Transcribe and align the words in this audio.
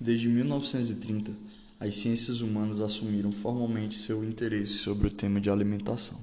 Desde 0.00 0.28
1930, 0.28 1.32
as 1.80 1.96
ciências 1.96 2.40
humanas 2.40 2.80
assumiram 2.80 3.32
formalmente 3.32 3.98
seu 3.98 4.24
interesse 4.24 4.74
sobre 4.74 5.08
o 5.08 5.10
tema 5.10 5.40
de 5.40 5.50
alimentação. 5.50 6.18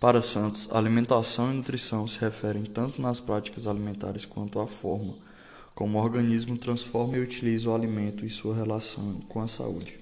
Para 0.00 0.22
Santos, 0.22 0.68
alimentação 0.70 1.52
e 1.52 1.56
nutrição 1.56 2.08
se 2.08 2.18
referem 2.18 2.64
tanto 2.64 3.02
nas 3.02 3.20
práticas 3.20 3.66
alimentares 3.66 4.24
quanto 4.24 4.58
à 4.58 4.66
forma 4.66 5.14
como 5.78 5.96
o 5.96 6.02
organismo 6.02 6.58
transforma 6.58 7.16
e 7.16 7.20
utiliza 7.20 7.70
o 7.70 7.74
alimento 7.74 8.26
e 8.26 8.28
sua 8.28 8.52
relação 8.52 9.20
com 9.28 9.40
a 9.40 9.46
saúde. 9.46 9.96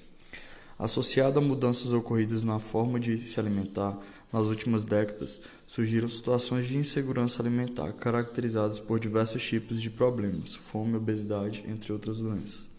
Associado 0.79 1.39
a 1.39 1.43
mudanças 1.43 1.93
ocorridas 1.93 2.43
na 2.45 2.59
forma 2.59 2.99
de 2.99 3.19
se 3.19 3.39
alimentar, 3.39 3.99
nas 4.33 4.47
últimas 4.47 4.87
décadas 4.87 5.39
surgiram 5.67 6.09
situações 6.09 6.67
de 6.67 6.79
insegurança 6.79 7.43
alimentar 7.43 7.93
caracterizadas 7.93 8.81
por 8.81 8.99
diversos 8.99 9.47
tipos 9.47 9.83
de 9.83 9.91
problemas, 9.91 10.55
fome, 10.55 10.97
obesidade, 10.97 11.63
entre 11.69 11.93
outras 11.93 12.21
doenças. 12.21 12.76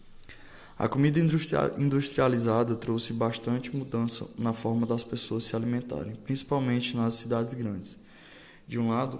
A 0.78 0.86
comida 0.88 1.18
industrializada 1.18 2.76
trouxe 2.76 3.12
bastante 3.12 3.74
mudança 3.74 4.28
na 4.38 4.52
forma 4.52 4.86
das 4.86 5.02
pessoas 5.02 5.42
se 5.42 5.56
alimentarem, 5.56 6.14
principalmente 6.24 6.96
nas 6.96 7.14
cidades 7.14 7.52
grandes. 7.52 7.98
De 8.68 8.78
um 8.78 8.90
lado, 8.90 9.18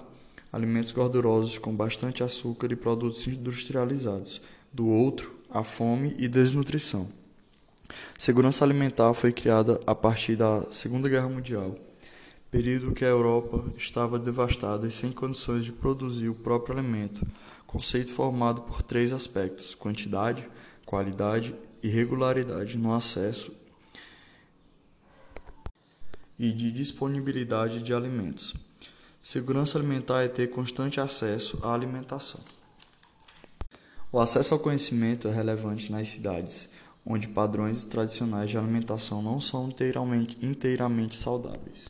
alimentos 0.52 0.92
gordurosos 0.92 1.58
com 1.58 1.74
bastante 1.74 2.22
açúcar 2.22 2.70
e 2.70 2.76
produtos 2.76 3.26
industrializados. 3.26 4.40
Do 4.72 4.86
outro, 4.86 5.34
a 5.50 5.64
fome 5.64 6.14
e 6.16 6.28
desnutrição. 6.28 7.08
Segurança 8.16 8.64
alimentar 8.64 9.12
foi 9.12 9.32
criada 9.32 9.80
a 9.84 9.96
partir 9.96 10.36
da 10.36 10.62
Segunda 10.70 11.08
Guerra 11.08 11.28
Mundial, 11.28 11.74
período 12.52 12.92
que 12.92 13.04
a 13.04 13.08
Europa 13.08 13.64
estava 13.76 14.16
devastada 14.16 14.86
e 14.86 14.92
sem 14.92 15.10
condições 15.10 15.64
de 15.64 15.72
produzir 15.72 16.28
o 16.28 16.34
próprio 16.34 16.78
alimento, 16.78 17.26
conceito 17.66 18.12
formado 18.12 18.60
por 18.62 18.80
três 18.80 19.12
aspectos: 19.12 19.74
quantidade, 19.74 20.46
qualidade 20.88 21.54
e 21.82 21.88
regularidade 21.88 22.78
no 22.78 22.94
acesso 22.94 23.52
e 26.38 26.50
de 26.50 26.72
disponibilidade 26.72 27.82
de 27.82 27.92
alimentos. 27.92 28.54
Segurança 29.22 29.76
alimentar 29.76 30.22
é 30.22 30.28
ter 30.28 30.46
constante 30.46 30.98
acesso 30.98 31.58
à 31.62 31.74
alimentação. 31.74 32.40
O 34.10 34.18
acesso 34.18 34.54
ao 34.54 34.60
conhecimento 34.60 35.28
é 35.28 35.30
relevante 35.30 35.92
nas 35.92 36.08
cidades, 36.08 36.70
onde 37.04 37.28
padrões 37.28 37.84
tradicionais 37.84 38.50
de 38.50 38.56
alimentação 38.56 39.20
não 39.20 39.38
são 39.38 39.68
inteiramente, 39.68 40.38
inteiramente 40.40 41.16
saudáveis. 41.16 41.84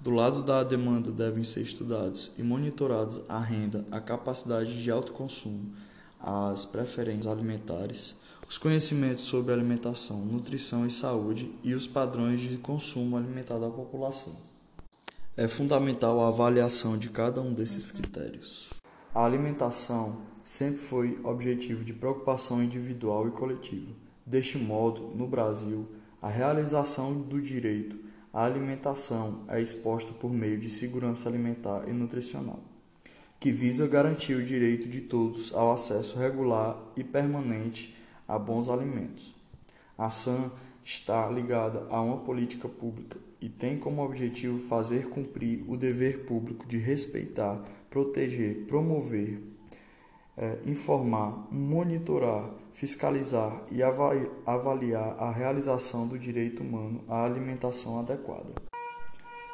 Do 0.00 0.08
lado 0.08 0.42
da 0.42 0.64
demanda 0.64 1.12
devem 1.12 1.44
ser 1.44 1.60
estudados 1.60 2.32
e 2.38 2.42
monitorados 2.42 3.20
a 3.28 3.38
renda, 3.38 3.84
a 3.90 4.00
capacidade 4.00 4.82
de 4.82 4.90
autoconsumo, 4.90 5.74
as 6.18 6.64
preferências 6.64 7.26
alimentares, 7.26 8.18
os 8.50 8.58
conhecimentos 8.58 9.26
sobre 9.26 9.52
alimentação, 9.52 10.18
nutrição 10.26 10.84
e 10.84 10.90
saúde 10.90 11.52
e 11.62 11.72
os 11.72 11.86
padrões 11.86 12.40
de 12.40 12.56
consumo 12.56 13.16
alimentar 13.16 13.60
da 13.60 13.70
população. 13.70 14.34
É 15.36 15.46
fundamental 15.46 16.20
a 16.20 16.26
avaliação 16.26 16.98
de 16.98 17.10
cada 17.10 17.40
um 17.40 17.54
desses 17.54 17.92
critérios. 17.92 18.68
A 19.14 19.24
alimentação 19.24 20.22
sempre 20.42 20.80
foi 20.80 21.20
objetivo 21.22 21.84
de 21.84 21.92
preocupação 21.92 22.60
individual 22.60 23.28
e 23.28 23.30
coletiva. 23.30 23.92
Deste 24.26 24.58
modo, 24.58 25.12
no 25.14 25.28
Brasil, 25.28 25.86
a 26.20 26.28
realização 26.28 27.22
do 27.22 27.40
direito 27.40 28.00
à 28.32 28.44
alimentação 28.44 29.44
é 29.46 29.62
exposta 29.62 30.10
por 30.10 30.32
meio 30.32 30.58
de 30.58 30.68
segurança 30.68 31.28
alimentar 31.28 31.84
e 31.88 31.92
nutricional, 31.92 32.58
que 33.38 33.52
visa 33.52 33.86
garantir 33.86 34.34
o 34.34 34.44
direito 34.44 34.88
de 34.88 35.02
todos 35.02 35.54
ao 35.54 35.70
acesso 35.70 36.18
regular 36.18 36.76
e 36.96 37.04
permanente 37.04 37.99
a 38.30 38.38
bons 38.38 38.68
alimentos. 38.68 39.34
A 39.98 40.08
SAM 40.08 40.50
está 40.84 41.28
ligada 41.28 41.86
a 41.90 42.00
uma 42.00 42.18
política 42.18 42.68
pública 42.68 43.18
e 43.40 43.48
tem 43.48 43.78
como 43.78 44.02
objetivo 44.02 44.58
fazer 44.68 45.08
cumprir 45.08 45.64
o 45.68 45.76
dever 45.76 46.24
público 46.24 46.66
de 46.66 46.78
respeitar, 46.78 47.60
proteger, 47.90 48.66
promover, 48.66 49.42
é, 50.36 50.58
informar, 50.64 51.48
monitorar, 51.50 52.50
fiscalizar 52.72 53.64
e 53.70 53.82
avaliar 53.82 55.16
a 55.18 55.30
realização 55.30 56.06
do 56.06 56.18
direito 56.18 56.62
humano 56.62 57.02
à 57.08 57.24
alimentação 57.24 57.98
adequada. 57.98 58.54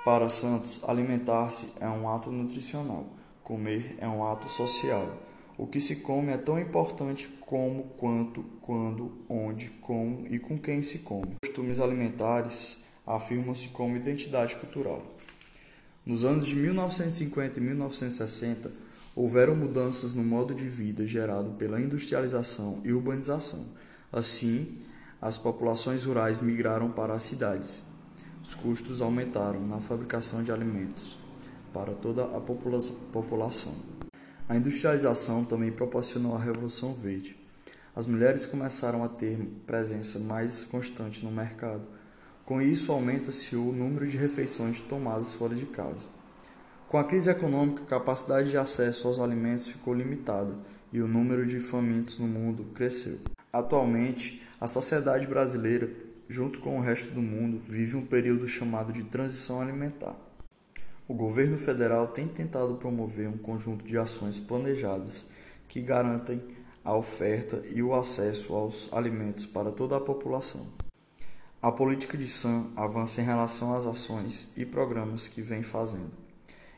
Para 0.04 0.28
Santos, 0.28 0.81
alimentar-se 0.86 1.72
é 1.81 1.88
um 1.88 2.09
ato 2.09 2.31
nutricional, 2.31 3.06
comer 3.42 3.97
é 3.98 4.06
um 4.06 4.25
ato 4.25 4.48
social 4.48 5.25
o 5.59 5.67
que 5.67 5.81
se 5.81 5.97
come 5.97 6.33
é 6.33 6.37
tão 6.37 6.59
importante 6.59 7.28
como, 7.41 7.84
quanto, 7.97 8.43
quando, 8.61 9.12
onde, 9.28 9.71
como 9.81 10.27
e 10.28 10.39
com 10.39 10.59
quem 10.59 10.83
se 10.83 10.99
come. 10.99 11.37
Costumes 11.43 11.81
alimentares 11.81 12.78
afirmam-se 13.06 13.69
como 13.69 13.97
identidade 13.97 14.56
cultural. 14.56 15.03
Nos 16.05 16.25
anos 16.25 16.47
de 16.47 16.55
1950 16.55 17.59
e 17.59 17.62
1960, 17.62 18.71
houveram 19.15 19.56
mudanças 19.56 20.15
no 20.15 20.22
modo 20.22 20.55
de 20.55 20.69
vida 20.69 21.06
gerado 21.06 21.50
pela 21.53 21.81
industrialização 21.81 22.81
e 22.84 22.93
urbanização. 22.93 23.65
Assim, 24.12 24.83
as 25.21 25.39
populações 25.39 26.05
rurais 26.05 26.43
migraram 26.43 26.91
para 26.91 27.15
as 27.15 27.22
cidades. 27.22 27.83
Os 28.43 28.55
custos 28.55 29.00
aumentaram 29.00 29.66
na 29.66 29.81
fabricação 29.81 30.45
de 30.45 30.53
alimentos 30.53 31.19
para 31.72 31.95
toda 31.95 32.25
a 32.25 32.41
população. 32.41 33.75
A 34.49 34.55
industrialização 34.55 35.45
também 35.45 35.73
proporcionou 35.73 36.37
a 36.37 36.39
Revolução 36.39 36.95
Verde. 36.95 37.37
As 37.97 38.07
mulheres 38.07 38.47
começaram 38.47 39.03
a 39.03 39.09
ter 39.09 39.37
presença 39.67 40.21
mais 40.21 40.62
constante 40.62 41.25
no 41.25 41.33
mercado. 41.33 41.83
Com 42.45 42.62
isso, 42.62 42.93
aumenta-se 42.93 43.57
o 43.57 43.73
número 43.73 44.07
de 44.07 44.17
refeições 44.17 44.79
tomadas 44.79 45.34
fora 45.34 45.53
de 45.53 45.67
casa. 45.67 46.07
Com 46.89 46.97
a 46.97 47.03
crise 47.03 47.29
econômica, 47.29 47.83
a 47.83 47.87
capacidade 47.87 48.51
de 48.51 48.57
acesso 48.57 49.09
aos 49.09 49.19
alimentos 49.19 49.67
ficou 49.67 49.93
limitada 49.93 50.55
e 50.93 51.01
o 51.01 51.09
número 51.09 51.45
de 51.45 51.59
famintos 51.59 52.21
no 52.21 52.28
mundo 52.28 52.67
cresceu. 52.73 53.19
Atualmente, 53.53 54.47
a 54.61 54.69
sociedade 54.69 55.27
brasileira, 55.27 55.91
junto 56.28 56.61
com 56.61 56.78
o 56.78 56.81
resto 56.81 57.13
do 57.13 57.21
mundo, 57.21 57.61
vive 57.67 57.97
um 57.97 58.07
período 58.07 58.47
chamado 58.47 58.93
de 58.93 59.03
transição 59.03 59.61
alimentar. 59.61 60.15
O 61.09 61.15
governo 61.15 61.56
federal 61.56 62.09
tem 62.09 62.27
tentado 62.27 62.75
promover 62.75 63.28
um 63.28 63.39
conjunto 63.39 63.84
de 63.87 63.97
ações 63.97 64.41
planejadas 64.41 65.27
que 65.69 65.81
garantem 65.81 66.43
a 66.84 66.97
oferta 66.97 67.62
e 67.72 67.81
o 67.81 67.94
acesso 67.94 68.53
aos 68.55 68.93
alimentos 68.93 69.47
para 69.47 69.71
toda 69.71 69.97
a 69.97 70.00
população. 70.00 70.66
A 71.62 71.71
política 71.71 72.19
de 72.19 72.27
SAM 72.27 72.72
avança 72.75 73.21
em 73.21 73.25
relação 73.25 73.72
às 73.75 73.87
ações 73.87 74.53
e 74.56 74.66
programas 74.66 75.28
que 75.28 75.41
vem 75.41 75.62
fazendo, 75.62 76.11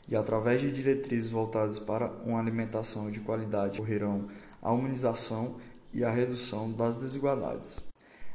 e 0.07 0.15
através 0.15 0.61
de 0.61 0.71
diretrizes 0.71 1.31
voltadas 1.31 1.79
para 1.79 2.11
uma 2.25 2.39
alimentação 2.39 3.11
de 3.11 3.21
qualidade, 3.21 3.81
ocorrerão 3.81 4.29
a 4.61 4.71
humanização 4.71 5.57
e 5.93 6.05
a 6.05 6.11
redução 6.11 6.71
das 6.71 6.95
desigualdades. 6.97 7.81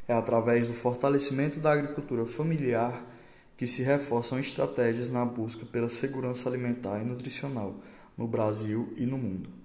É 0.07 0.13
através 0.13 0.67
do 0.67 0.73
fortalecimento 0.73 1.59
da 1.59 1.71
agricultura 1.71 2.25
familiar 2.25 3.03
que 3.55 3.67
se 3.67 3.83
reforçam 3.83 4.39
estratégias 4.39 5.09
na 5.09 5.25
busca 5.25 5.65
pela 5.65 5.89
segurança 5.89 6.49
alimentar 6.49 7.01
e 7.01 7.05
nutricional 7.05 7.75
no 8.17 8.27
Brasil 8.27 8.93
e 8.97 9.05
no 9.05 9.17
mundo. 9.17 9.62